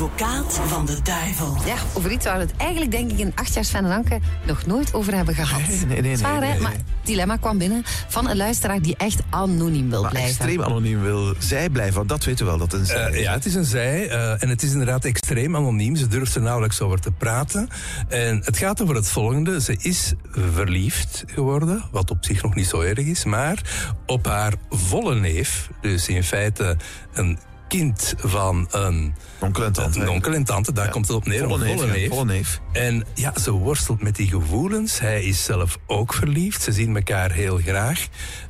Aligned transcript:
advocaat 0.00 0.60
van 0.66 0.86
de 0.86 1.02
duivel. 1.02 1.56
Ja, 1.66 1.74
over 1.94 2.10
iets 2.12 2.24
waar 2.24 2.36
we 2.36 2.42
het 2.42 2.56
eigenlijk 2.56 2.90
denk 2.90 3.10
ik 3.10 3.18
in 3.18 3.32
acht 3.34 3.54
jaar 3.54 3.64
Sven 3.64 3.84
en 3.84 3.90
Anke 3.90 4.18
nog 4.46 4.66
nooit 4.66 4.94
over 4.94 5.14
hebben 5.14 5.34
gehad. 5.34 5.60
Nee, 5.68 5.86
nee, 5.86 6.00
nee, 6.00 6.16
Zwaar, 6.16 6.40
nee, 6.40 6.48
hè? 6.48 6.52
nee. 6.54 6.62
Maar 6.62 6.72
het 6.72 6.82
dilemma 7.04 7.36
kwam 7.36 7.58
binnen 7.58 7.82
van 8.08 8.28
een 8.28 8.36
luisteraar 8.36 8.82
die 8.82 8.96
echt 8.96 9.20
anoniem 9.30 9.90
wil 9.90 10.00
Maar 10.02 10.10
blijven. 10.10 10.30
extreem 10.30 10.62
anoniem 10.62 11.00
wil 11.02 11.34
zij 11.38 11.70
blijven, 11.70 11.94
want 11.94 12.08
dat 12.08 12.24
weten 12.24 12.44
we 12.44 12.50
wel. 12.50 12.60
Dat 12.60 12.72
een 12.72 12.86
zij 12.86 13.06
Eh, 13.06 13.14
is. 13.14 13.20
ja, 13.20 13.32
het 13.32 13.46
is 13.46 13.54
een 13.54 13.64
zij. 13.64 14.08
eh, 14.08 14.42
en 14.42 14.48
het 14.48 14.62
is 14.62 14.70
inderdaad 14.72 15.04
extreem 15.04 15.56
anoniem. 15.56 15.96
Ze 15.96 16.06
durft 16.06 16.34
er 16.34 16.42
nauwelijks 16.42 16.80
over 16.80 17.00
te 17.00 17.10
praten. 17.10 17.68
En 18.08 18.40
het 18.44 18.56
gaat 18.58 18.82
over 18.82 18.94
het 18.94 19.08
volgende. 19.08 19.60
Ze 19.60 19.76
is 19.80 20.12
verliefd 20.32 21.24
geworden, 21.26 21.82
wat 21.90 22.10
op 22.10 22.24
zich 22.24 22.42
nog 22.42 22.54
niet 22.54 22.66
zo 22.66 22.80
erg 22.80 22.98
is. 22.98 23.24
Maar 23.24 23.62
op 24.06 24.26
haar 24.26 24.52
volle 24.70 25.14
neef, 25.14 25.68
dus 25.80 26.08
in 26.08 26.24
feite 26.24 26.76
een 27.14 27.38
kind 27.68 28.14
van 28.18 28.68
een, 28.70 29.14
Onkel 29.40 29.64
en 29.64 29.72
tante. 29.72 30.00
een 30.00 30.08
onkel 30.08 30.32
en 30.34 30.44
tante, 30.44 30.72
daar 30.72 30.88
komt 30.88 31.06
het 31.06 31.16
op 31.16 31.26
neer, 31.26 31.48
Volle 31.48 31.68
ja, 31.68 31.84
neef. 31.84 32.08
volle 32.08 32.24
neef. 32.24 32.60
En 32.72 33.04
ja, 33.14 33.32
ze 33.42 33.50
worstelt 33.50 34.02
met 34.02 34.16
die 34.16 34.28
gevoelens. 34.28 34.98
Hij 34.98 35.24
is 35.24 35.44
zelf 35.44 35.78
ook 35.86 36.14
verliefd. 36.14 36.62
Ze 36.62 36.72
zien 36.72 36.96
elkaar 36.96 37.32
heel 37.32 37.56
graag. 37.56 38.06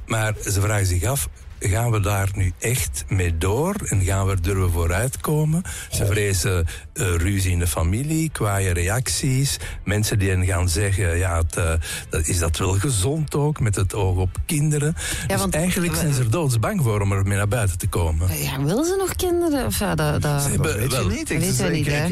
Maar 0.06 0.34
ze 0.44 0.60
vragen 0.60 0.86
zich 0.86 1.04
af. 1.04 1.28
Gaan 1.60 1.90
we 1.90 2.00
daar 2.00 2.28
nu 2.34 2.52
echt 2.58 3.04
mee 3.08 3.38
door? 3.38 3.74
En 3.84 4.02
gaan 4.02 4.26
we 4.26 4.32
er 4.32 4.42
durven 4.42 4.70
vooruitkomen? 4.70 5.62
Ze 5.90 6.06
vrezen 6.06 6.66
eh, 6.92 7.14
ruzie 7.14 7.50
in 7.52 7.58
de 7.58 7.66
familie, 7.66 8.30
kwaaie 8.30 8.72
reacties. 8.72 9.56
Mensen 9.84 10.18
die 10.18 10.30
hen 10.30 10.44
gaan 10.44 10.68
zeggen, 10.68 11.16
ja, 11.18 11.36
het, 11.38 11.56
eh, 11.56 11.72
dat, 12.10 12.26
is 12.26 12.38
dat 12.38 12.56
wel 12.58 12.72
gezond 12.72 13.34
ook, 13.34 13.60
met 13.60 13.74
het 13.76 13.94
oog 13.94 14.16
op 14.16 14.30
kinderen? 14.46 14.94
dus 15.26 15.36
want- 15.38 15.54
eigenlijk 15.54 15.94
zijn 15.94 16.12
ze 16.14 16.20
er 16.20 16.30
doodsbang 16.30 16.82
voor 16.82 17.00
om 17.00 17.12
ermee 17.12 17.36
naar 17.36 17.48
buiten 17.48 17.78
te 17.78 17.86
komen. 17.88 18.28
Ja, 18.42 18.62
wil 18.62 18.84
ze 18.84 18.96
nog 18.98 19.14
kinderen? 19.14 19.66
Of, 19.66 19.78
ja, 19.78 19.94
dat, 19.94 20.22
dat... 20.22 20.42
Ze 20.42 20.48
Dat 20.56 20.64
hebben 20.64 20.78
weet 20.78 20.90
je 20.90 20.96
wel- 20.96 21.08
niet. 21.08 21.30
Ik, 21.30 21.40
ik- 21.40 21.40
niet, 21.40 21.60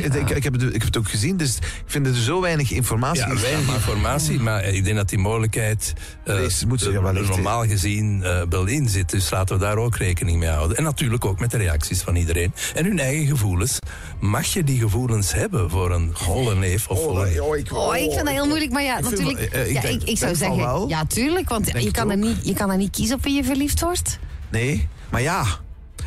ik, 0.04 0.14
ik, 0.14 0.30
ik 0.30 0.42
heb 0.44 0.52
het, 0.52 0.62
ik 0.62 0.72
heb 0.72 0.82
het 0.82 0.96
ook 0.96 1.08
gezien, 1.08 1.36
dus 1.36 1.56
ik 1.56 1.62
vind 1.86 2.06
er 2.06 2.14
zo 2.14 2.40
weinig 2.40 2.70
informatie. 2.70 3.20
Ja, 3.26 3.40
weinig 3.40 3.74
informatie, 3.74 4.40
maar 4.40 4.64
ik 4.64 4.84
denk 4.84 4.96
dat 4.96 5.08
die 5.08 5.18
mogelijkheid 5.18 5.92
eh, 6.24 6.34
Er 6.34 6.40
is- 6.44 6.64
moet 6.64 6.80
ze 6.80 6.90
normaal 7.28 7.66
gezien 7.66 8.22
eh, 8.22 8.42
wel 8.48 8.66
in 8.66 8.88
zit. 8.88 9.10
Dus 9.10 9.28
laten 9.34 9.58
we 9.58 9.64
daar 9.64 9.76
ook 9.76 9.96
rekening 9.96 10.38
mee 10.38 10.48
houden. 10.48 10.76
En 10.76 10.82
natuurlijk 10.82 11.24
ook 11.24 11.40
met 11.40 11.50
de 11.50 11.56
reacties 11.56 12.02
van 12.02 12.16
iedereen. 12.16 12.52
En 12.74 12.84
hun 12.84 12.98
eigen 12.98 13.26
gevoelens. 13.26 13.78
Mag 14.20 14.46
je 14.46 14.64
die 14.64 14.78
gevoelens 14.78 15.32
hebben 15.32 15.70
voor 15.70 15.90
een 15.92 16.10
volle 16.12 16.54
neef 16.54 16.88
of 16.88 17.02
volle 17.02 17.24
neef? 17.24 17.40
oh, 17.40 17.56
ik, 17.56 17.72
Oh, 17.72 17.96
ik 17.96 18.12
vind 18.12 18.24
dat 18.24 18.34
heel 18.34 18.46
moeilijk, 18.46 18.72
maar 18.72 18.82
ja, 18.82 19.00
natuurlijk. 19.00 19.38
wel- 19.38 19.60
eh, 19.62 19.68
ik 19.68 19.82
ja, 19.82 19.88
ik, 19.88 20.02
ik 20.02 20.18
zou 20.18 20.34
zeggen, 20.34 20.88
ja, 20.88 21.04
tuurlijk, 21.04 21.48
want 21.48 21.66
je 21.78 21.90
kan, 21.90 22.10
er 22.10 22.16
niet, 22.16 22.36
je 22.42 22.54
kan 22.54 22.70
er 22.70 22.76
niet 22.76 22.90
kiezen 22.90 23.16
op 23.16 23.22
wie 23.22 23.34
je 23.34 23.44
verliefd 23.44 23.80
wordt. 23.80 24.18
Nee, 24.50 24.88
maar 25.10 25.22
ja. 25.22 25.44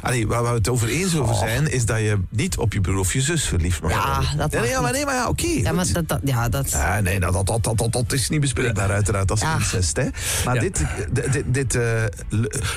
Allee, 0.01 0.27
waar 0.27 0.43
we 0.43 0.49
het 0.49 0.69
over 0.69 0.87
eens 0.87 1.15
over 1.17 1.35
zijn, 1.35 1.71
is 1.71 1.85
dat 1.85 1.97
je 1.99 2.19
niet 2.29 2.57
op 2.57 2.73
je 2.73 2.81
broer 2.81 2.97
of 2.99 3.13
je 3.13 3.21
zus 3.21 3.47
verliefd 3.47 3.81
mag 3.81 3.91
Ja, 3.91 4.15
worden. 4.15 4.37
dat 4.37 4.51
nee, 4.51 4.61
mag 4.61 4.69
nee, 4.69 4.79
maar 4.79 4.83
niet. 4.83 4.91
nee, 4.93 5.05
maar 5.05 5.15
ja, 5.15 5.27
oké. 5.27 5.47
Ja, 5.47 5.71
maar 5.71 5.85
dat, 5.91 6.07
dat, 6.07 6.19
ja, 6.23 6.49
dat... 6.49 6.71
Ja, 6.71 6.99
nee, 6.99 7.19
dat, 7.19 7.33
dat, 7.33 7.45
dat, 7.47 7.63
dat, 7.63 7.77
dat, 7.77 7.91
dat 7.91 8.13
is 8.13 8.29
niet 8.29 8.39
bespreekbaar 8.39 8.91
uiteraard 8.91 9.31
als 9.31 9.41
Ja. 9.41 9.53
incest. 9.55 9.97
Hè. 9.97 10.07
Maar 10.45 10.55
Ja. 10.55 10.61
dit, 10.61 10.83
dit, 11.11 11.43
dit 11.45 11.75
eh, 11.75 12.03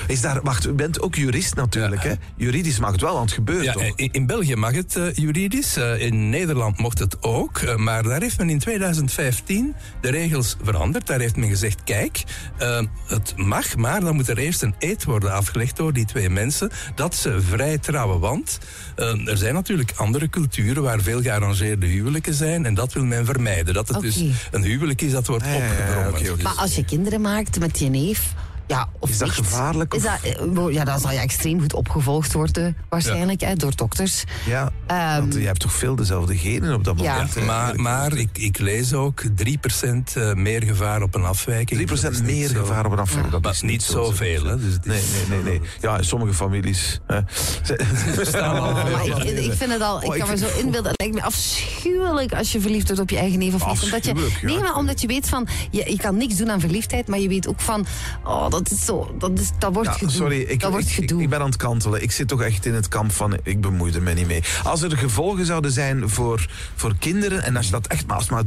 is 0.07 0.21
daar... 0.21 0.41
Wacht, 0.41 0.65
u 0.67 0.71
bent 0.73 1.01
ook 1.01 1.15
jurist 1.15 1.55
natuurlijk. 1.55 2.03
Ja. 2.03 2.09
Hè? 2.09 2.15
Juridisch 2.35 2.79
mag 2.79 2.91
het 2.91 3.01
wel, 3.01 3.13
want 3.13 3.25
het 3.25 3.33
gebeurt 3.39 3.63
Ja, 3.63 3.73
toch? 3.73 3.83
in, 3.95 4.09
in 4.11 4.25
België 4.25 4.55
mag 4.55 4.73
het 4.73 4.95
eh, 4.95 5.13
juridisch. 5.13 5.75
eh, 5.77 5.99
in 6.01 6.29
Nederland 6.29 6.77
mocht 6.77 6.99
het 6.99 7.17
ook. 7.23 7.77
maar 7.77 8.03
daar 8.03 8.21
heeft 8.21 8.37
men 8.37 8.49
in 8.49 8.59
2015 8.59 9.75
de 10.01 10.09
regels 10.09 10.57
veranderd. 10.63 11.07
Daar 11.07 11.19
heeft 11.19 11.35
men 11.35 11.49
gezegd, 11.49 11.83
kijk, 11.83 12.23
eh, 12.57 12.81
het 13.07 13.33
mag, 13.35 13.75
maar 13.75 13.99
dan 13.99 14.15
moet 14.15 14.27
er 14.29 14.37
eerst 14.37 14.61
een 14.61 14.75
eed 14.79 15.03
worden 15.03 15.33
afgelegd 15.33 15.75
door 15.77 15.93
die 15.93 16.05
twee 16.05 16.29
mensen. 16.29 16.71
Dat 16.95 17.15
ze 17.21 17.41
vrij 17.41 17.77
trouwen. 17.77 18.19
Want 18.19 18.57
eh, 18.95 19.27
er 19.27 19.37
zijn 19.37 19.53
natuurlijk 19.53 19.91
andere 19.95 20.29
culturen 20.29 20.83
waar 20.83 21.01
veel 21.01 21.21
gearrangeerde 21.21 21.85
huwelijken 21.85 22.33
zijn. 22.33 22.65
En 22.65 22.73
dat 22.73 22.93
wil 22.93 23.05
men 23.05 23.25
vermijden. 23.25 23.73
Dat 23.73 23.87
het 23.87 24.01
dus 24.01 24.23
een 24.51 24.63
huwelijk 24.63 25.01
is 25.01 25.11
dat 25.11 25.27
wordt 25.27 25.45
ja, 25.45 25.55
opgedrongen. 25.55 26.43
Maar 26.43 26.55
als 26.55 26.75
je 26.75 26.85
kinderen 26.85 27.21
maakt 27.21 27.59
met 27.59 27.79
je 27.79 27.89
neef... 27.89 28.33
Ja, 28.71 28.89
of 28.99 29.09
Is 29.09 29.17
dat 29.17 29.27
niet, 29.27 29.37
gevaarlijk, 29.37 29.93
Is 29.93 30.01
dat, 30.01 30.19
eh, 30.23 30.73
ja, 30.73 30.83
dan 30.83 30.99
zal 30.99 31.11
je 31.11 31.19
extreem 31.19 31.59
goed 31.61 31.73
opgevolgd 31.73 32.33
worden, 32.33 32.77
waarschijnlijk, 32.89 33.41
hè, 33.41 33.55
door 33.55 33.75
dokters. 33.75 34.23
Ja, 34.45 34.71
Ehm, 34.87 35.19
want 35.19 35.33
je 35.33 35.39
hebt 35.45 35.59
toch 35.59 35.73
veel 35.73 35.95
dezelfde 35.95 36.37
genen 36.37 36.73
op 36.73 36.83
dat 36.83 36.99
Ja. 36.99 37.13
moment. 37.13 37.35
hè? 37.35 37.41
Maar, 37.45 37.75
maar 37.79 38.13
ik, 38.13 38.29
ik 38.37 38.59
lees 38.59 38.93
ook 38.93 39.23
3% 39.35 40.15
eh, 40.15 40.33
meer 40.33 40.63
gevaar 40.63 41.01
op 41.01 41.15
een 41.15 41.23
afwijking. 41.23 41.79
3% 41.79 42.01
Dat 42.01 42.11
is 42.11 42.27
niet 42.27 42.37
meer 42.39 42.47
zo- 42.47 42.59
gevaar 42.59 42.85
op 42.85 42.91
een 42.91 42.99
afwijking. 42.99 43.31
Dat 43.33 43.41
Maar 43.41 43.51
is 43.51 43.61
niet 43.61 43.83
zoveel, 43.83 44.45
hè. 44.45 44.57
Dus 44.59 44.77
Nee, 44.83 45.01
nee, 45.29 45.41
nee, 45.43 45.43
nee. 45.59 45.69
Ja, 45.81 45.97
in 45.97 46.03
sommige 46.03 46.33
families. 46.33 46.99
Hè. 47.07 47.17
Oh, 47.17 48.73
maar 48.91 49.05
ik, 49.05 49.37
ik 49.39 49.53
vind 49.53 49.71
het 49.71 49.81
al, 49.81 49.97
ik 50.03 50.03
Oh, 50.09 50.17
kan 50.17 50.19
ik- 50.19 50.27
me 50.27 50.37
zo 50.37 50.57
inbeelden. 50.57 50.91
Het 50.91 50.99
lijkt 51.01 51.15
me 51.15 51.21
afschuwelijk 51.23 52.33
als 52.33 52.51
je 52.51 52.61
verliefd 52.61 52.85
wordt 52.87 53.01
op 53.01 53.09
je 53.09 53.17
eigen 53.17 53.39
neef 53.39 53.53
of 53.53 53.67
niet. 53.67 53.83
Omdat 53.83 54.05
je, 54.05 54.13
ja. 54.41 54.47
nee, 54.47 54.59
maar 54.59 54.75
omdat 54.75 55.01
je 55.01 55.07
weet 55.07 55.29
van, 55.29 55.47
je, 55.71 55.83
je 55.91 55.97
kan 55.97 56.17
niks 56.17 56.35
doen 56.35 56.51
aan 56.51 56.59
verliefdheid, 56.59 57.07
maar 57.07 57.19
je 57.19 57.27
weet 57.27 57.47
ook 57.47 57.59
van, 57.61 57.85
oh, 58.23 58.49
dat 58.49 58.60
is 58.71 58.85
zo, 58.85 59.15
dat, 59.19 59.39
is, 59.39 59.49
dat 59.59 59.73
wordt 59.73 59.89
Ja, 59.89 59.93
gedoe. 59.95 60.11
sorry, 60.13 60.41
ik, 60.41 60.59
dat 60.59 60.71
wordt 60.71 60.85
ik, 60.85 60.91
ik, 60.91 60.97
gedoe. 60.99 61.21
ik 61.21 61.29
ben 61.29 61.39
aan 61.39 61.45
het 61.45 61.55
kantelen. 61.55 62.01
Ik 62.03 62.11
zit 62.11 62.27
toch 62.27 62.41
echt 62.41 62.65
in 62.65 62.73
het 62.73 62.87
kamp 62.87 63.11
van 63.11 63.37
ik 63.43 63.61
bemoei 63.61 63.91
er 63.93 64.01
me 64.01 64.13
niet 64.13 64.27
mee. 64.27 64.43
Als 64.63 64.81
er 64.81 64.97
gevolgen 64.97 65.45
zouden 65.45 65.71
zijn 65.71 66.09
voor, 66.09 66.47
voor 66.75 66.95
kinderen, 66.99 67.43
en 67.43 67.55
als 67.57 67.65
je 67.65 67.71
dat 67.71 67.87
echt 67.87 68.07
maar 68.07 68.17
als 68.17 68.29
maar 68.29 68.43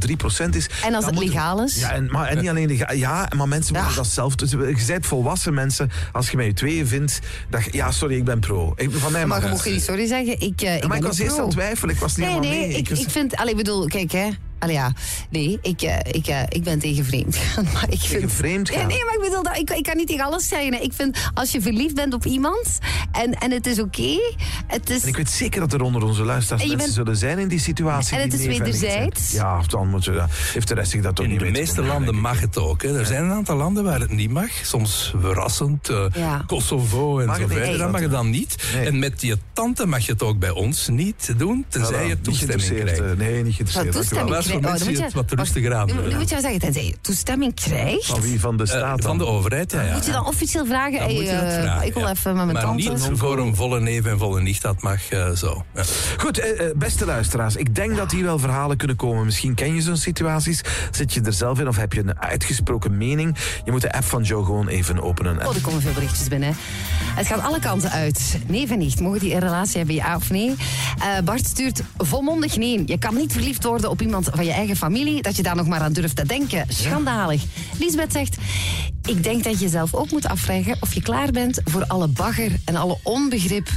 3% 0.46 0.48
is. 0.50 0.68
En 0.84 0.94
als 0.94 1.04
het 1.04 1.18
legaal 1.18 1.62
is? 1.62 1.78
Ja, 1.80 1.90
en, 1.92 2.10
maar, 2.10 2.26
en 2.28 2.38
niet 2.40 2.48
alleen 2.48 2.66
legaal. 2.68 2.94
Ja, 2.96 3.28
maar 3.36 3.48
mensen 3.48 3.74
Ja. 3.74 3.80
moeten 3.80 3.96
dat 4.02 4.06
zelf. 4.12 4.34
Dus, 4.34 4.50
je 4.50 4.84
bent 4.86 5.06
volwassen 5.06 5.54
mensen. 5.54 5.90
Als 6.12 6.30
je 6.30 6.36
met 6.36 6.46
je 6.46 6.52
tweeën 6.52 6.86
vindt. 6.86 7.18
Dat, 7.50 7.62
ja, 7.70 7.90
sorry, 7.90 8.16
ik 8.16 8.24
ben 8.24 8.40
pro. 8.40 8.72
Ik, 8.76 8.90
van 8.92 9.12
mij 9.12 9.26
maar 9.26 9.40
mag 9.48 9.64
je 9.64 9.70
niet 9.70 9.82
sorry 9.82 10.06
zeggen. 10.06 10.40
Ik, 10.40 10.60
eh, 10.60 10.76
ik, 10.76 10.86
maar 10.88 10.96
ik 10.96 11.02
was 11.02 11.18
eerst 11.18 11.36
aan 11.38 11.42
het 11.44 11.50
twijfelen. 11.52 11.94
Ik 11.94 12.00
was 12.00 12.16
niet 12.16 12.26
Nee, 12.26 12.34
helemaal 12.34 12.56
nee, 12.58 12.68
mee. 12.68 12.76
ik, 12.78 12.88
ik 12.88 13.10
vind, 13.10 13.36
allee, 13.36 13.54
bedoel, 13.54 13.86
kijk 13.86 14.12
hè. 14.12 14.28
Allee, 14.64 14.76
ja, 14.76 14.92
nee, 15.30 15.58
ik, 15.62 15.82
eh, 15.82 15.96
ik, 16.12 16.26
eh, 16.26 16.42
ik 16.48 16.62
ben 16.62 16.78
tegen 16.78 17.04
vreemd 17.04 17.36
gaan. 17.36 17.64
Maar 17.74 17.86
ik 17.90 18.00
vind, 18.00 18.32
vreemd 18.32 18.70
gaan? 18.70 18.80
Ja, 18.80 18.86
nee, 18.86 19.04
maar 19.04 19.14
ik 19.14 19.20
bedoel, 19.20 19.42
dat, 19.42 19.56
ik, 19.58 19.70
ik 19.70 19.82
kan 19.82 19.96
niet 19.96 20.06
tegen 20.06 20.24
alles 20.24 20.48
zeggen. 20.48 20.74
hè. 20.74 20.80
Ik 20.80 20.92
vind, 20.92 21.18
als 21.34 21.52
je 21.52 21.60
verliefd 21.60 21.94
bent 21.94 22.14
op 22.14 22.24
iemand 22.24 22.78
en, 23.12 23.32
en 23.38 23.50
het 23.50 23.66
is 23.66 23.80
oké, 23.80 24.18
het 24.66 24.90
is... 24.90 25.02
En 25.02 25.08
ik 25.08 25.16
weet 25.16 25.30
zeker 25.30 25.60
dat 25.60 25.72
er 25.72 25.80
onder 25.82 26.02
onze 26.04 26.22
luisteraars 26.22 26.62
En 26.62 26.68
je 26.70 26.76
mensen 26.76 26.94
bent- 27.04 27.06
zullen 27.06 27.28
zijn 27.30 27.38
in 27.38 27.48
die 27.48 27.58
situatie. 27.60 28.16
En 28.16 28.22
het 28.22 28.30
die 28.30 28.48
is 28.48 28.58
wederzijds. 28.58 29.32
Ja, 29.32 29.60
dan 29.66 29.88
moet 29.88 30.04
je, 30.04 30.12
ja, 30.12 30.28
heeft 30.52 30.68
de 30.68 30.74
rest 30.74 30.90
zich 30.90 31.02
dat 31.02 31.14
toch 31.16 31.24
In 31.24 31.30
niet 31.30 31.40
de 31.40 31.44
weten 31.46 31.60
meeste 31.62 31.82
landen 31.82 32.14
mag 32.20 32.40
het 32.40 32.58
ook. 32.58 32.82
Hè. 32.82 32.98
Er 32.98 33.06
zijn 33.06 33.24
een 33.24 33.30
aantal 33.32 33.56
landen 33.56 33.84
waar 33.84 34.00
het 34.00 34.10
niet 34.12 34.30
mag. 34.30 34.48
Soms 34.62 35.14
verrassend. 35.20 35.88
eh, 35.88 36.04
Ja. 36.14 36.44
Kosovo 36.46 37.18
en 37.20 37.26
Mag 37.26 37.36
zo 37.38 37.46
verder. 37.46 37.66
Nee. 37.68 37.76
Dat 37.78 37.90
mag 37.92 38.00
het 38.00 38.10
dan 38.10 38.30
niet. 38.30 38.56
Nee. 38.74 38.86
En 38.86 38.98
met 38.98 39.22
je 39.22 39.38
tante 39.52 39.86
mag 39.86 40.06
je 40.06 40.12
het 40.12 40.22
ook 40.22 40.38
bij 40.38 40.50
ons 40.50 40.88
niet 40.88 41.34
doen. 41.36 41.64
Tenzij 41.68 42.06
je 42.06 42.20
toestemming 42.20 42.68
krijgt. 42.80 43.16
Nee, 43.16 43.42
niet 43.42 43.58
Wat 43.58 43.70
geïnteresseerd. 43.70 44.53
Voor 44.62 44.62
krijgt. 44.62 44.84
mensen 44.84 45.02
dan 45.02 45.10
die 45.12 45.14
moet 45.14 45.28
het 45.28 45.30
wat 45.30 45.38
rustiger 45.38 45.74
aan 45.74 45.86
nu 45.86 46.16
moet 46.16 46.28
je 46.28 46.34
wel 46.34 46.40
zeggen, 46.40 46.60
tenzij 46.60 46.84
je 46.84 46.94
toestemming 47.00 47.54
krijgt, 47.54 48.06
Van 48.06 48.20
wie? 48.20 48.40
Van 48.40 48.56
de 48.56 48.62
Eh, 48.62 48.68
staat 48.68 49.02
van 49.02 49.18
de 49.18 49.26
overheid, 49.26 49.72
ja. 49.72 49.80
ja. 49.80 49.92
moet 49.92 50.04
je 50.04 50.12
dan 50.12 50.26
officieel 50.26 50.66
vragen, 50.66 50.98
Dan 50.98 51.02
hey, 51.02 51.14
moet 51.14 51.24
je 51.24 51.30
dat 51.30 51.42
eh, 51.42 51.62
vragen, 51.62 51.86
ik 51.86 51.94
wil 51.94 52.02
ja. 52.02 52.10
even 52.10 52.36
met 52.36 52.44
mijn 52.44 52.56
maar 52.56 52.62
tante... 52.62 52.90
niet 52.90 53.18
voor 53.18 53.38
een 53.38 53.56
volle 53.56 53.80
neef 53.80 54.04
en 54.04 54.18
volle 54.18 54.40
nicht, 54.40 54.62
dat 54.62 54.82
mag 54.82 55.08
eh, 55.08 55.30
zo. 55.30 55.64
Ja. 55.74 55.82
Goed, 56.16 56.42
beste 56.76 57.04
luisteraars. 57.04 57.56
Ik 57.56 57.74
denk 57.74 57.96
dat 57.96 58.10
hier 58.10 58.24
wel 58.24 58.38
verhalen 58.38 58.76
kunnen 58.76 58.96
komen. 58.96 59.24
Misschien 59.24 59.54
ken 59.54 59.74
je 59.74 59.82
zo'n 59.82 59.96
situaties. 59.96 60.60
Zit 60.90 61.14
je 61.14 61.20
er 61.20 61.32
zelf 61.32 61.58
in 61.58 61.68
of 61.68 61.76
heb 61.76 61.92
je 61.92 62.00
een 62.00 62.20
uitgesproken 62.20 62.96
mening? 62.96 63.36
Je 63.64 63.70
moet 63.70 63.80
de 63.80 63.92
app 63.92 64.04
van 64.04 64.22
Joe 64.22 64.44
gewoon 64.44 64.68
even 64.68 65.02
openen. 65.02 65.46
Oh, 65.46 65.54
er 65.54 65.60
komen 65.60 65.80
veel 65.80 65.92
berichtjes 65.92 66.28
binnen. 66.28 66.56
Het 67.14 67.26
gaat 67.26 67.40
alle 67.40 67.60
kanten 67.60 67.90
uit. 67.90 68.38
Nee 68.46 68.66
van 68.66 68.78
niet. 68.78 69.00
Mogen 69.00 69.20
die 69.20 69.34
een 69.34 69.40
relatie 69.40 69.76
hebben, 69.76 69.94
ja 69.94 70.16
of 70.16 70.30
nee? 70.30 70.54
Eh, 70.98 71.24
Bart 71.24 71.46
stuurt 71.46 71.82
volmondig 71.96 72.56
nee. 72.56 72.82
Je 72.86 72.98
kan 72.98 73.14
niet 73.14 73.32
verliefd 73.32 73.64
worden 73.64 73.90
op 73.90 74.02
iemand 74.02 74.33
van 74.36 74.44
je 74.44 74.52
eigen 74.52 74.76
familie. 74.76 75.22
Dat 75.22 75.36
je 75.36 75.42
daar 75.42 75.56
nog 75.56 75.66
maar 75.66 75.80
aan 75.80 75.92
durft 75.92 76.16
te 76.16 76.26
denken. 76.26 76.64
Schandalig. 76.68 77.42
Lisbeth 77.78 78.12
zegt... 78.12 78.36
Ik 79.06 79.22
denk 79.22 79.44
dat 79.44 79.52
je 79.52 79.64
jezelf 79.64 79.94
ook 79.94 80.10
moet 80.10 80.28
afvragen 80.28 80.76
of 80.80 80.94
je 80.94 81.02
klaar 81.02 81.30
bent 81.30 81.60
voor 81.64 81.86
alle 81.86 82.08
bagger 82.08 82.50
en 82.64 82.76
alle 82.76 82.98
onbegrip. 83.02 83.68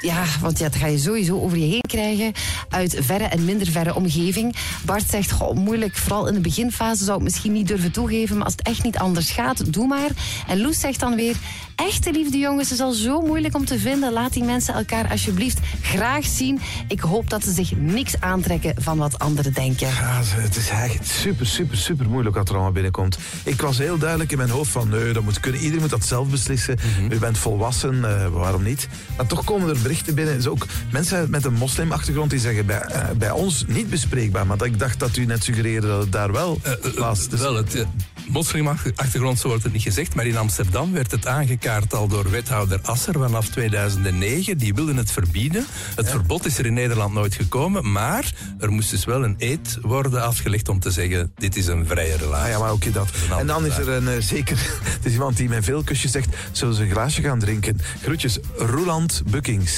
Ja, 0.00 0.24
want 0.40 0.58
ja, 0.58 0.68
dat 0.68 0.76
ga 0.76 0.86
je 0.86 0.98
sowieso 0.98 1.40
over 1.40 1.58
je 1.58 1.66
heen 1.66 1.80
krijgen 1.88 2.32
uit 2.68 2.96
verre 3.00 3.24
en 3.24 3.44
minder 3.44 3.66
verre 3.66 3.94
omgeving. 3.94 4.56
Bart 4.84 5.10
zegt, 5.10 5.30
goh, 5.30 5.56
moeilijk, 5.56 5.96
vooral 5.96 6.28
in 6.28 6.34
de 6.34 6.40
beginfase 6.40 7.04
zou 7.04 7.18
ik 7.18 7.24
misschien 7.24 7.52
niet 7.52 7.68
durven 7.68 7.92
toegeven, 7.92 8.36
maar 8.36 8.44
als 8.44 8.54
het 8.56 8.66
echt 8.66 8.82
niet 8.82 8.98
anders 8.98 9.30
gaat, 9.30 9.72
doe 9.72 9.86
maar. 9.86 10.10
En 10.46 10.60
Loes 10.60 10.80
zegt 10.80 11.00
dan 11.00 11.16
weer, 11.16 11.36
echte 11.76 12.12
liefde 12.12 12.38
jongens 12.38 12.72
is 12.72 12.80
al 12.80 12.92
zo 12.92 13.20
moeilijk 13.20 13.54
om 13.54 13.64
te 13.64 13.78
vinden. 13.78 14.12
Laat 14.12 14.32
die 14.32 14.44
mensen 14.44 14.74
elkaar 14.74 15.10
alsjeblieft 15.10 15.58
graag 15.82 16.24
zien. 16.24 16.60
Ik 16.88 17.00
hoop 17.00 17.30
dat 17.30 17.44
ze 17.44 17.52
zich 17.52 17.76
niks 17.76 18.20
aantrekken 18.20 18.74
van 18.82 18.98
wat 18.98 19.18
anderen 19.18 19.52
denken. 19.52 19.88
Ja, 19.88 20.20
het 20.22 20.56
is 20.56 20.68
eigenlijk 20.68 21.10
super, 21.10 21.46
super, 21.46 21.76
super 21.76 22.08
moeilijk 22.08 22.36
wat 22.36 22.48
er 22.48 22.54
allemaal 22.54 22.72
binnenkomt. 22.72 23.18
Ik 23.44 23.60
was 23.60 23.78
heel 23.78 23.98
duidelijk 23.98 24.30
in 24.30 24.36
mijn 24.38 24.50
hoofd 24.50 24.69
van, 24.70 24.88
nee, 24.88 25.12
dat 25.12 25.22
moet 25.22 25.40
kunnen. 25.40 25.60
Iedereen 25.60 25.80
moet 25.80 25.90
dat 25.90 26.06
zelf 26.06 26.28
beslissen. 26.28 26.78
U 27.10 27.18
bent 27.18 27.38
volwassen, 27.38 28.04
eh, 28.04 28.26
waarom 28.28 28.62
niet? 28.62 28.88
Maar 29.16 29.26
toch 29.26 29.44
komen 29.44 29.68
er 29.68 29.82
berichten 29.82 30.14
binnen. 30.14 30.36
Dus 30.36 30.46
ook 30.46 30.66
mensen 30.92 31.30
met 31.30 31.44
een 31.44 31.52
moslimachtergrond 31.54 32.30
die 32.30 32.38
zeggen, 32.40 32.66
bij, 32.66 32.80
eh, 32.80 33.10
bij 33.16 33.30
ons 33.30 33.64
niet 33.66 33.90
bespreekbaar. 33.90 34.46
Maar 34.46 34.56
dat 34.56 34.66
ik 34.66 34.78
dacht 34.78 34.98
dat 34.98 35.16
u 35.16 35.24
net 35.24 35.44
suggereerde 35.44 35.86
dat 35.86 36.00
het 36.00 36.12
daar 36.12 36.32
wel 36.32 36.58
Eh, 36.62 36.72
eh, 36.72 36.94
was. 36.94 37.28
Dus- 37.28 37.40
Wel, 37.40 37.56
het, 37.56 37.86
moslimachtergrond, 38.30 39.38
zo 39.38 39.48
wordt 39.48 39.62
het 39.62 39.72
niet 39.72 39.82
gezegd. 39.82 40.14
Maar 40.14 40.26
in 40.26 40.36
Amsterdam 40.36 40.92
werd 40.92 41.10
het 41.10 41.26
aangekaart 41.26 41.94
al 41.94 42.08
door 42.08 42.30
wethouder 42.30 42.78
Asser 42.82 43.12
vanaf 43.12 43.48
2009. 43.48 44.58
Die 44.58 44.74
wilden 44.74 44.96
het 44.96 45.10
verbieden. 45.12 45.66
Het 45.96 46.10
verbod 46.10 46.46
is 46.46 46.58
er 46.58 46.66
in 46.66 46.74
Nederland 46.74 47.14
nooit 47.14 47.34
gekomen. 47.34 47.92
Maar 47.92 48.32
er 48.58 48.70
moest 48.70 48.90
dus 48.90 49.04
wel 49.04 49.24
een 49.24 49.34
eed 49.38 49.78
worden 49.82 50.22
afgelegd 50.22 50.68
om 50.68 50.80
te 50.80 50.90
zeggen: 50.90 51.32
dit 51.36 51.56
is 51.56 51.66
een 51.66 51.86
vrije 51.86 52.16
relatie. 52.16 52.44
Ah 52.44 52.50
ja, 52.50 52.58
maar 52.58 52.72
oké 52.72 52.90
dat. 52.90 53.08
een 53.30 53.38
En 53.38 53.46
dan 53.46 53.66
is 53.66 53.76
er 53.76 53.88
een 53.88 54.08
eh, 54.08 54.14
zeker... 54.20 54.56
Het 55.00 55.04
is 55.04 55.12
iemand 55.12 55.36
die 55.36 55.48
met 55.48 55.64
veel 55.64 55.82
kusjes 55.82 56.10
zegt... 56.10 56.28
Zullen 56.52 56.74
ze 56.74 56.82
een 56.82 56.90
glaasje 56.90 57.22
gaan 57.22 57.38
drinken? 57.38 57.78
Groetjes. 58.02 58.38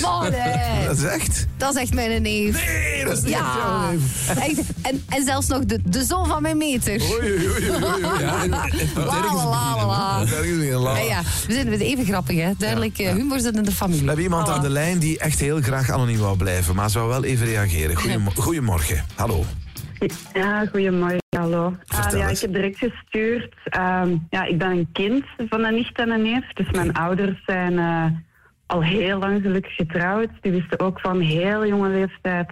Oh, 0.02 0.22
nee. 0.30 0.86
Dat 0.86 0.96
is 0.98 1.04
echt? 1.04 1.46
Dat 1.56 1.74
is 1.74 1.80
echt 1.80 1.94
mijn 1.94 2.22
neef. 2.22 2.66
Nee, 2.66 3.04
dat 3.04 3.16
is 3.16 3.22
niet 3.22 3.32
echt 3.32 3.42
jouw 3.42 3.82
Ja, 3.82 3.90
neef. 3.90 4.28
echt. 4.28 4.60
En, 4.82 5.04
en 5.08 5.24
zelfs 5.24 5.46
nog 5.46 5.64
de, 5.64 5.80
de 5.84 6.04
zoon 6.04 6.26
van 6.26 6.42
mijn 6.42 6.56
meter. 6.56 7.00
Oei, 7.02 7.32
oei, 7.32 7.48
oei, 7.48 7.70
oei, 7.70 8.04
oei. 8.04 8.20
Ja, 8.20 8.41
Ja, 10.96 11.02
ja, 11.02 11.20
we 11.46 11.52
zijn 11.52 11.68
even 11.72 12.04
grappig, 12.04 12.36
hè. 12.36 12.52
Duidelijk, 12.58 12.98
eh, 12.98 13.12
humor 13.12 13.40
zit 13.40 13.56
in 13.56 13.62
de 13.62 13.70
familie. 13.72 14.00
We 14.00 14.06
hebben 14.06 14.24
iemand 14.24 14.48
aan 14.48 14.60
de 14.60 14.70
lijn 14.70 14.98
die 14.98 15.18
echt 15.18 15.40
heel 15.40 15.60
graag 15.60 15.90
anoniem 15.90 16.18
wou 16.18 16.36
blijven, 16.36 16.74
maar 16.74 16.90
zou 16.90 17.08
wel 17.08 17.24
even 17.24 17.46
reageren. 17.46 17.96
Goedemo- 17.96 18.30
Goedemorgen. 18.48 19.04
Hallo. 19.14 19.44
Ja, 20.34 20.66
goedemorgen, 20.66 21.18
hallo. 21.36 21.74
Ah, 21.86 22.10
ja, 22.18 22.28
ik 22.28 22.38
heb 22.38 22.52
direct 22.52 22.78
gestuurd. 22.78 23.54
Ehm, 23.64 24.16
ja, 24.30 24.44
ik 24.44 24.58
ben 24.58 24.70
een 24.70 24.88
kind 24.92 25.24
van 25.48 25.64
een 25.64 25.74
nicht 25.74 25.98
en 25.98 26.10
een 26.10 26.22
neef. 26.22 26.52
Dus 26.52 26.70
mijn 26.70 26.92
ouders 26.92 27.42
zijn 27.46 27.78
eh, 27.78 28.04
al 28.66 28.82
heel 28.82 29.18
lang 29.18 29.42
gelukkig 29.42 29.74
getrouwd. 29.74 30.28
Die 30.40 30.52
wisten 30.52 30.80
ook 30.80 31.00
van 31.00 31.20
heel 31.20 31.66
jonge 31.66 31.88
leeftijd 31.88 32.50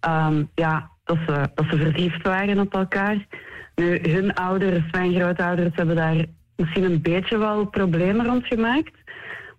ehm, 0.00 0.42
ja, 0.54 0.90
dat, 1.04 1.16
ze, 1.26 1.50
dat 1.54 1.64
ze 1.70 1.76
verliefd 1.76 2.22
waren 2.22 2.58
op 2.58 2.74
elkaar. 2.74 3.26
Nu, 3.74 4.00
hun 4.02 4.34
ouders, 4.34 4.90
mijn 4.90 5.14
grootouders, 5.14 5.74
hebben 5.74 5.96
daar 5.96 6.24
misschien 6.56 6.84
een 6.84 7.02
beetje 7.02 7.38
wel 7.38 7.66
problemen 7.66 8.26
rond 8.26 8.46
gemaakt. 8.46 8.92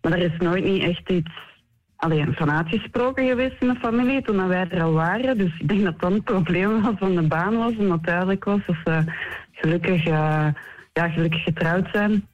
Maar 0.01 0.11
er 0.11 0.31
is 0.31 0.37
nooit 0.39 0.63
niet 0.63 0.83
echt 0.83 1.09
iets 1.09 1.31
alleen 1.95 2.33
van 2.33 2.51
uitgesproken 2.51 3.27
geweest 3.27 3.61
in 3.61 3.67
de 3.67 3.75
familie 3.75 4.21
toen 4.21 4.47
wij 4.47 4.67
er 4.69 4.83
al 4.83 4.91
waren. 4.91 5.37
Dus 5.37 5.59
ik 5.59 5.67
denk 5.67 5.83
dat 5.83 5.99
dat 5.99 6.11
een 6.11 6.23
probleem 6.23 6.81
was 6.81 6.93
van 6.97 7.15
de 7.15 7.21
baan 7.21 7.57
was. 7.57 7.77
En 7.77 7.87
dat 7.87 8.03
duidelijk 8.03 8.43
was 8.43 8.59
dat 8.65 8.75
ze 8.83 9.03
gelukkig, 9.51 10.05
eh, 10.05 10.47
ja, 10.93 11.09
gelukkig 11.09 11.43
getrouwd 11.43 11.87
zijn. 11.91 12.27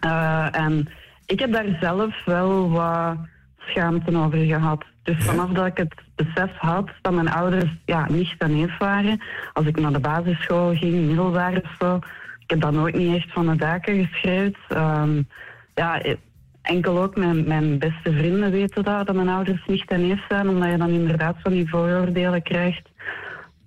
Eh, 0.00 0.46
en 0.50 0.88
ik 1.26 1.40
heb 1.40 1.52
daar 1.52 1.76
zelf 1.80 2.24
wel 2.24 2.70
wat 2.70 3.16
schaamte 3.70 4.16
over 4.16 4.38
gehad. 4.38 4.84
Dus 5.02 5.24
vanaf 5.24 5.50
dat 5.50 5.66
ik 5.66 5.76
het 5.76 5.94
besef 6.14 6.50
had 6.56 6.90
dat 7.02 7.12
mijn 7.12 7.30
ouders 7.30 7.70
ja, 7.84 8.06
nicht 8.10 8.42
en 8.42 8.56
neef 8.56 8.78
waren, 8.78 9.20
als 9.52 9.66
ik 9.66 9.80
naar 9.80 9.92
de 9.92 10.00
basisschool 10.00 10.74
ging, 10.74 11.06
middelbaar 11.06 11.56
of 11.56 11.74
zo, 11.78 11.96
ik 12.38 12.50
heb 12.50 12.60
dat 12.60 12.72
nooit 12.72 12.94
niet 12.94 13.16
echt 13.16 13.32
van 13.32 13.46
de 13.46 13.56
daken 13.56 14.06
geschreeuwd. 14.06 14.56
Ehm, 14.68 15.22
ja, 15.74 16.00
eh, 16.00 16.14
enkel 16.62 17.02
ook 17.02 17.16
mijn, 17.16 17.48
mijn 17.48 17.78
beste 17.78 18.12
vrienden 18.12 18.50
weten 18.50 18.84
dat, 18.84 19.06
dat 19.06 19.16
mijn 19.16 19.28
ouders 19.28 19.66
nicht 19.66 19.90
en 19.90 20.08
neef 20.08 20.24
zijn, 20.28 20.48
omdat 20.48 20.70
je 20.70 20.76
dan 20.76 20.90
inderdaad 20.90 21.36
van 21.42 21.52
die 21.52 21.68
vooroordelen 21.68 22.42
krijgt. 22.42 22.89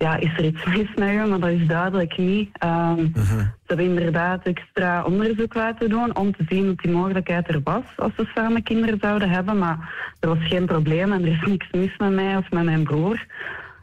Ja, 0.04 0.16
is 0.18 0.38
er 0.38 0.46
iets 0.46 0.66
mis 0.76 0.88
met 0.96 1.10
je? 1.10 1.26
Maar 1.30 1.40
dat 1.40 1.50
is 1.50 1.68
duidelijk 1.68 2.18
niet. 2.18 2.50
Ehm, 2.58 3.08
Ze 3.14 3.52
hebben 3.66 3.86
inderdaad 3.86 4.46
extra 4.46 5.04
onderzoek 5.04 5.54
laten 5.54 5.90
doen 5.90 6.16
om 6.16 6.36
te 6.36 6.46
zien 6.50 6.70
of 6.70 6.76
die 6.76 6.92
mogelijkheid 6.92 7.48
er 7.48 7.62
was 7.64 7.84
als 7.96 8.12
ze 8.16 8.32
samen 8.36 8.64
kinderen 8.64 8.98
zouden 9.02 9.30
hebben. 9.30 9.58
Maar 9.58 9.78
er 10.20 10.30
was 10.30 10.48
geen 10.48 10.66
probleem 10.66 11.12
en 11.12 11.22
er 11.22 11.32
is 11.32 11.42
niks 11.52 11.68
mis 11.72 11.98
met 11.98 12.12
mij 12.12 12.38
of 12.38 12.52
met 12.52 12.64
mijn 12.64 12.84
broer. 12.84 13.26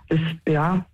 Dus 0.06 0.20
ja, 0.44 0.87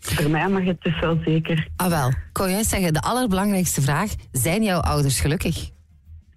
voor 0.00 0.30
mij 0.30 0.48
mag 0.48 0.64
het 0.64 0.82
dus 0.82 1.00
wel 1.00 1.18
zeker. 1.24 1.68
Ah 1.76 1.88
wel, 1.88 2.08
ik 2.08 2.16
kon 2.32 2.50
juist 2.50 2.70
zeggen, 2.70 2.92
de 2.92 3.00
allerbelangrijkste 3.00 3.82
vraag, 3.82 4.10
zijn 4.32 4.62
jouw 4.62 4.80
ouders 4.80 5.20
gelukkig? 5.20 5.70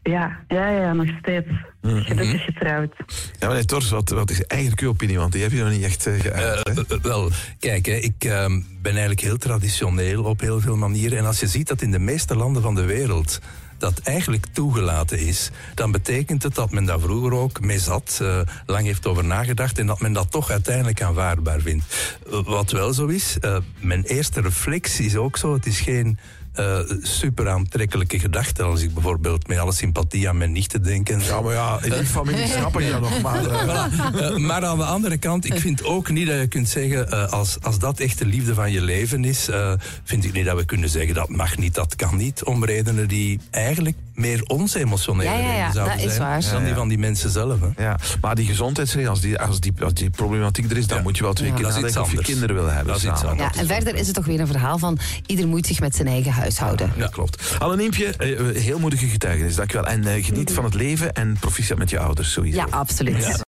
Ja, 0.10 0.40
ja, 0.48 0.69
ja, 0.69 0.94
nog 0.94 1.07
steeds. 1.19 1.48
Gelukkig 1.81 2.44
getrouwd. 2.44 2.94
Ja, 3.40 3.48
meneer 3.48 3.66
Tors, 3.66 3.90
wat, 3.90 4.10
wat 4.10 4.30
is 4.30 4.44
eigenlijk 4.44 4.81
uw 4.81 4.90
opinie? 4.90 5.18
Want 5.18 5.31
die 5.31 5.42
heb 5.42 5.52
je 5.52 5.62
nog 5.63 5.72
niet 5.72 5.84
echt 5.84 6.07
eh, 6.07 6.19
geuit. 6.19 6.68
Eh, 6.68 6.78
eh, 6.78 7.02
wel, 7.02 7.30
kijk, 7.60 7.86
hè, 7.86 7.94
ik 7.94 8.24
ehm, 8.24 8.62
ben 8.81 8.92
eigenlijk 8.92 9.22
heel 9.22 9.38
traditioneel 9.38 10.24
op 10.24 10.40
heel 10.40 10.60
veel 10.60 10.75
manieren. 10.75 11.18
En 11.18 11.25
als 11.25 11.40
je 11.40 11.48
ziet 11.48 11.68
dat 11.68 11.81
in 11.81 11.92
de 11.92 12.00
meeste 12.00 12.36
landen 12.36 12.62
van 12.62 12.75
de 12.75 12.86
wereld 12.86 13.40
dat 13.78 14.00
eigenlijk 14.00 14.46
toegelaten 14.52 15.19
is, 15.19 15.50
dan 15.74 15.92
betekent 15.92 16.44
het 16.44 16.56
dat 16.56 16.72
men 16.72 16.86
daar 16.86 17.00
vroeger 17.00 17.34
ook 17.34 17.62
mee 17.62 17.80
zat, 17.80 18.19
eh, 18.22 18.40
lang 18.66 18.86
heeft 18.86 19.07
over 19.07 19.24
nagedacht 19.24 19.80
en 19.80 19.86
dat 19.86 20.00
men 20.00 20.13
dat 20.13 20.31
toch 20.31 20.50
uiteindelijk 20.50 21.02
aanvaardbaar 21.02 21.60
vindt. 21.60 22.18
Wat 22.46 22.72
wel 22.72 22.94
zo 22.94 23.06
is, 23.06 23.38
eh, 23.40 23.57
mijn 23.80 24.04
eerste 24.04 24.42
reflex 24.42 25.00
is 25.00 25.16
ook 25.16 25.38
zo, 25.38 25.54
het 25.54 25.66
is 25.66 25.80
geen 25.80 26.18
eh, 26.56 26.80
super 27.02 27.50
aantrekkelijke 27.50 28.19
gedachte 28.19 28.63
als 28.63 28.81
ik 28.81 28.94
bijvoorbeeld 28.94 29.48
met 29.48 29.57
alle 29.57 29.74
sympathie 29.74 30.30
aan 30.30 30.38
mijn 30.38 30.52
nichten 30.52 30.84
denk. 30.84 31.10
en 31.10 31.22
zo. 31.22 31.36
Ja, 31.36 31.42
maar 31.42 31.54
ja, 31.54 31.78
in 31.84 31.90
die 31.92 32.06
familie 32.06 32.48
snap 32.48 32.80
ik 32.80 32.92
dat 32.92 33.02
nog. 33.02 33.22
Maar, 33.22 33.46
eh, 33.46 33.84
Eh, 34.30 34.36
maar 34.38 34.66
aan 34.66 34.78
de 34.78 34.84
andere 34.84 35.18
kant, 35.18 35.46
ik 35.46 35.60
vind 35.60 35.84
ook 35.84 36.10
niet 36.10 36.28
dat 36.28 36.40
je 36.40 36.48
kunt 36.48 36.69
zeggen, 36.69 37.12
eh, 37.12 37.31
als, 37.31 37.57
als 37.62 37.80
dat 37.80 38.00
echt 38.00 38.18
de 38.19 38.25
liefde 38.25 38.54
van 38.54 38.72
je 38.72 38.81
leven 38.81 39.25
is, 39.25 39.48
eh, 39.50 39.74
vind 40.04 40.25
ik 40.25 40.34
niet 40.34 40.46
dat 40.46 40.57
we 40.57 40.66
kunnen 40.66 40.90
zeggen 40.90 41.13
dat 41.13 41.30
mag 41.30 41.57
niet, 41.57 41.74
dat 41.75 41.96
kan 41.96 42.18
niet, 42.18 42.44
om 42.44 42.66
redenen 42.66 43.07
die 43.07 43.40
eigenlijk 43.52 43.96
meer 44.13 44.44
onze 44.44 44.80
emotionele 44.80 45.30
Ja, 45.30 45.38
ja, 45.38 45.42
ja, 45.44 45.50
redenen 45.52 45.74
zouden 45.74 45.98
dat 45.98 46.06
is 46.06 46.12
zijn, 46.16 46.28
waar. 46.28 46.42
dan 46.42 46.60
Ja, 46.60 46.66
die 46.66 46.74
van 46.75 46.88
die 46.88 46.98
mensen 46.98 47.30
zelf. 47.30 47.60
Hè. 47.75 47.84
ja. 47.84 47.98
maar 48.22 48.36
die 48.36 48.46
gezondheidsregels, 48.46 49.10
als 49.10 49.22
die, 49.22 49.40
als, 49.40 49.60
die, 49.60 49.74
als 49.80 49.94
die 49.94 50.10
problematiek 50.10 50.72
er 50.72 50.78
is, 50.78 50.88
dan 50.88 50.98
Ja. 50.98 51.04
moet 51.04 51.18
je 51.18 51.24
wel 51.24 51.34
twee 51.34 51.50
Ja. 51.50 51.56
keer 51.56 51.63
Dat 51.63 51.72
is 51.72 51.84
iets 51.84 51.94
nadenken 51.96 52.02
of 52.02 52.12
je 52.12 52.18
anders. 52.18 52.34
kinderen 52.34 52.56
willen 52.56 52.75
hebben 52.75 52.94
Dat 52.94 53.04
is 53.04 53.10
iets 53.10 53.24
anders. 53.24 53.54
Ja, 53.56 53.62
en 53.62 53.68
verder 53.68 53.96
is 53.96 54.06
het 54.06 54.16
toch 54.16 54.25
weer 54.25 54.40
een 54.40 54.48
verhaal 54.48 54.78
van 54.78 54.98
ieder 55.25 55.48
moet 55.48 55.68
zich 55.68 55.80
met 55.80 55.96
zijn 55.96 56.07
eigen 56.07 56.31
huishouden. 56.45 56.92
Ja, 56.95 57.07
klopt. 57.07 57.56
Annemiempje, 57.59 58.06
eh, 58.18 58.62
heel 58.62 58.80
moedige 58.80 59.07
getuigenis, 59.07 59.56
dankjewel. 59.56 59.88
En 59.88 60.07
eh, 60.07 60.25
geniet 60.25 60.53
van 60.53 60.63
het 60.63 60.74
leven 60.74 61.13
en 61.13 61.38
proficiat 61.39 61.77
met 61.77 61.89
je 61.89 62.00
ouders, 62.00 62.31
sowieso. 62.31 62.57
Ja, 62.57 62.68
absoluut. 62.69 63.44